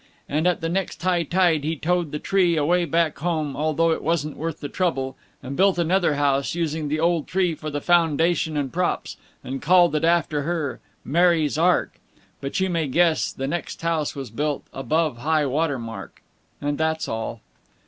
And 0.27 0.47
at 0.47 0.61
the 0.61 0.67
next 0.67 0.99
high 1.03 1.21
tide 1.21 1.63
he 1.63 1.75
towed 1.75 2.11
the 2.11 2.17
tree 2.17 2.57
away 2.57 2.85
back 2.85 3.19
home, 3.19 3.55
although 3.55 3.91
it 3.91 4.01
wasn't 4.01 4.35
worth 4.35 4.59
the 4.59 4.67
trouble, 4.67 5.15
and 5.43 5.55
built 5.55 5.77
another 5.77 6.15
house, 6.15 6.55
using 6.55 6.87
the 6.87 6.99
old 6.99 7.27
tree 7.27 7.53
for 7.53 7.69
the 7.69 7.81
foundation 7.81 8.57
and 8.57 8.73
props, 8.73 9.17
and 9.43 9.61
called 9.61 9.95
it 9.95 10.03
after 10.03 10.41
her, 10.41 10.79
"Mary's 11.05 11.55
Ark!" 11.55 11.99
But 12.39 12.59
you 12.59 12.67
may 12.67 12.87
guess 12.87 13.31
the 13.31 13.45
next 13.47 13.83
house 13.83 14.15
was 14.15 14.31
built 14.31 14.65
above 14.73 15.19
high 15.19 15.45
water 15.45 15.77
mark. 15.77 16.23
And 16.59 16.79
that's 16.79 17.07
all. 17.07 17.41